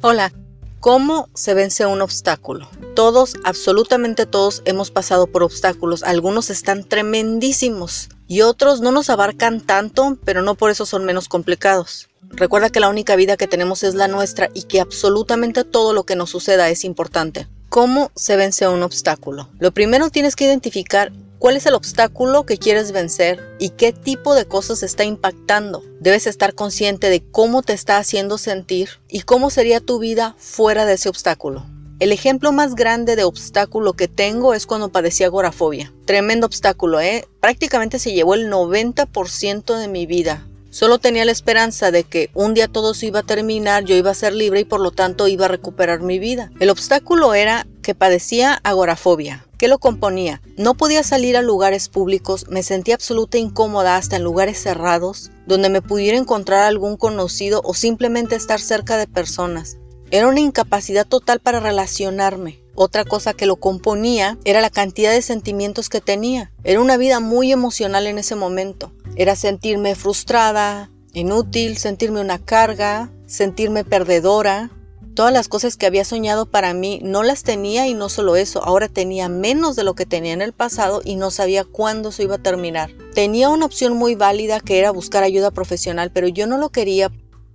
[0.00, 0.32] Hola,
[0.78, 2.70] ¿cómo se vence un obstáculo?
[2.94, 6.04] Todos, absolutamente todos, hemos pasado por obstáculos.
[6.04, 11.26] Algunos están tremendísimos y otros no nos abarcan tanto, pero no por eso son menos
[11.26, 12.08] complicados.
[12.30, 16.04] Recuerda que la única vida que tenemos es la nuestra y que absolutamente todo lo
[16.04, 17.48] que nos suceda es importante.
[17.68, 19.48] ¿Cómo se vence un obstáculo?
[19.58, 24.34] Lo primero tienes que identificar ¿Cuál es el obstáculo que quieres vencer y qué tipo
[24.34, 25.84] de cosas está impactando?
[26.00, 30.84] Debes estar consciente de cómo te está haciendo sentir y cómo sería tu vida fuera
[30.84, 31.64] de ese obstáculo.
[32.00, 35.92] El ejemplo más grande de obstáculo que tengo es cuando padecía agorafobia.
[36.06, 37.28] Tremendo obstáculo, ¿eh?
[37.40, 40.48] Prácticamente se llevó el 90% de mi vida.
[40.70, 44.10] Solo tenía la esperanza de que un día todo se iba a terminar, yo iba
[44.10, 46.50] a ser libre y por lo tanto iba a recuperar mi vida.
[46.58, 49.47] El obstáculo era que padecía agorafobia.
[49.58, 50.40] ¿Qué lo componía?
[50.56, 55.68] No podía salir a lugares públicos, me sentía absoluta incómoda hasta en lugares cerrados, donde
[55.68, 59.76] me pudiera encontrar algún conocido o simplemente estar cerca de personas.
[60.12, 62.62] Era una incapacidad total para relacionarme.
[62.76, 66.52] Otra cosa que lo componía era la cantidad de sentimientos que tenía.
[66.62, 68.92] Era una vida muy emocional en ese momento.
[69.16, 74.70] Era sentirme frustrada, inútil, sentirme una carga, sentirme perdedora,
[75.18, 78.62] Todas las cosas que había soñado para mí no las tenía y no solo eso,
[78.62, 82.22] ahora tenía menos de lo que tenía en el pasado y no sabía cuándo se
[82.22, 82.92] iba a terminar.
[83.14, 87.10] Tenía una opción muy válida que era buscar ayuda profesional, pero yo no lo quería,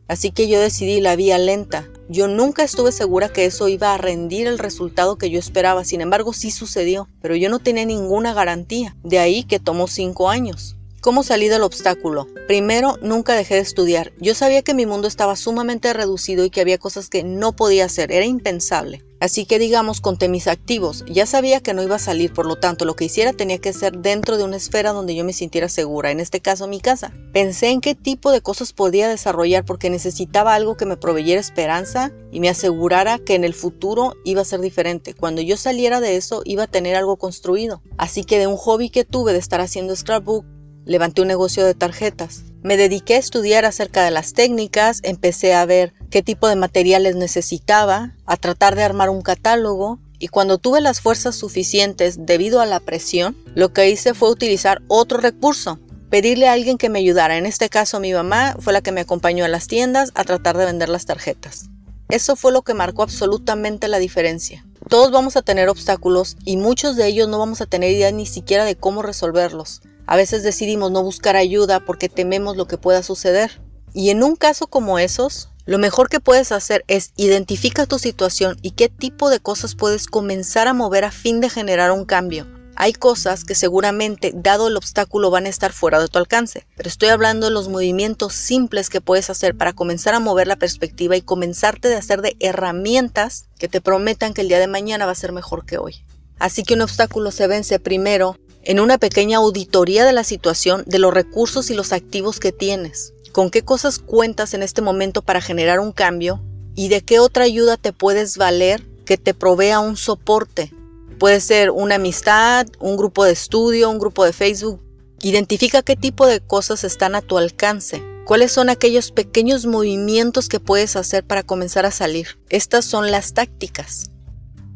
[0.10, 1.88] así que yo decidí la vía lenta.
[2.10, 6.02] Yo nunca estuve segura que eso iba a rendir el resultado que yo esperaba, sin
[6.02, 10.76] embargo sí sucedió, pero yo no tenía ninguna garantía, de ahí que tomó cinco años.
[11.04, 12.30] ¿Cómo salí del obstáculo?
[12.48, 14.14] Primero, nunca dejé de estudiar.
[14.22, 17.84] Yo sabía que mi mundo estaba sumamente reducido y que había cosas que no podía
[17.84, 19.04] hacer, era impensable.
[19.20, 21.04] Así que digamos, conté mis activos.
[21.10, 23.74] Ya sabía que no iba a salir, por lo tanto, lo que hiciera tenía que
[23.74, 27.12] ser dentro de una esfera donde yo me sintiera segura, en este caso mi casa.
[27.34, 32.14] Pensé en qué tipo de cosas podía desarrollar porque necesitaba algo que me proveyera esperanza
[32.32, 35.14] y me asegurara que en el futuro iba a ser diferente.
[35.14, 37.82] Cuando yo saliera de eso, iba a tener algo construido.
[37.98, 40.46] Así que de un hobby que tuve de estar haciendo scrapbook,
[40.86, 42.44] Levanté un negocio de tarjetas.
[42.62, 47.16] Me dediqué a estudiar acerca de las técnicas, empecé a ver qué tipo de materiales
[47.16, 52.66] necesitaba, a tratar de armar un catálogo y cuando tuve las fuerzas suficientes debido a
[52.66, 55.80] la presión, lo que hice fue utilizar otro recurso,
[56.10, 57.38] pedirle a alguien que me ayudara.
[57.38, 60.58] En este caso mi mamá fue la que me acompañó a las tiendas a tratar
[60.58, 61.70] de vender las tarjetas.
[62.10, 64.66] Eso fue lo que marcó absolutamente la diferencia.
[64.88, 68.26] Todos vamos a tener obstáculos y muchos de ellos no vamos a tener idea ni
[68.26, 69.82] siquiera de cómo resolverlos.
[70.06, 73.62] A veces decidimos no buscar ayuda porque tememos lo que pueda suceder.
[73.94, 78.58] Y en un caso como esos, lo mejor que puedes hacer es identificar tu situación
[78.62, 82.48] y qué tipo de cosas puedes comenzar a mover a fin de generar un cambio.
[82.76, 86.90] Hay cosas que seguramente, dado el obstáculo, van a estar fuera de tu alcance, pero
[86.90, 91.16] estoy hablando de los movimientos simples que puedes hacer para comenzar a mover la perspectiva
[91.16, 95.12] y comenzarte de hacer de herramientas que te prometan que el día de mañana va
[95.12, 96.04] a ser mejor que hoy.
[96.40, 101.00] Así que un obstáculo se vence primero en una pequeña auditoría de la situación, de
[101.00, 105.42] los recursos y los activos que tienes, con qué cosas cuentas en este momento para
[105.42, 106.42] generar un cambio
[106.76, 110.72] y de qué otra ayuda te puedes valer que te provea un soporte.
[111.20, 114.82] Puede ser una amistad, un grupo de estudio, un grupo de Facebook.
[115.22, 118.04] Identifica qué tipo de cosas están a tu alcance.
[118.26, 122.40] ¿Cuáles son aquellos pequeños movimientos que puedes hacer para comenzar a salir?
[122.50, 124.13] Estas son las tácticas.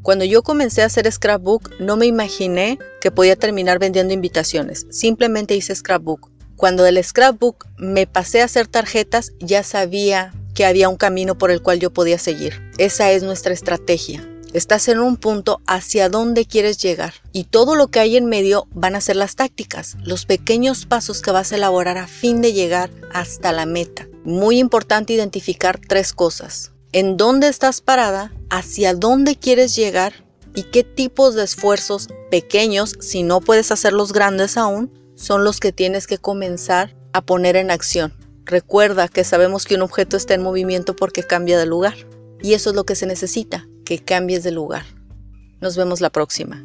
[0.08, 4.88] Cuando yo comencé a hacer scrapbook, no me imaginé que podía terminar vendiendo invitaciones.
[4.90, 6.32] Simplemente hice scrapbook.
[6.56, 11.52] Cuando del scrapbook me pasé a hacer tarjetas, ya sabía que había un camino por
[11.52, 12.72] el cual yo podía seguir.
[12.78, 14.26] Esa es nuestra estrategia.
[14.54, 18.66] Estás en un punto hacia dónde quieres llegar y todo lo que hay en medio
[18.72, 22.54] van a ser las tácticas, los pequeños pasos que vas a elaborar a fin de
[22.54, 24.08] llegar hasta la meta.
[24.24, 30.14] Muy importante identificar tres cosas en dónde estás parada, hacia dónde quieres llegar
[30.56, 35.72] y qué tipos de esfuerzos pequeños, si no puedes hacerlos grandes aún, son los que
[35.72, 38.14] tienes que comenzar a poner en acción.
[38.46, 41.96] Recuerda que sabemos que un objeto está en movimiento porque cambia de lugar.
[42.42, 44.86] Y eso es lo que se necesita, que cambies de lugar.
[45.60, 46.64] Nos vemos la próxima.